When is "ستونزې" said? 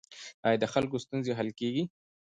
1.03-1.31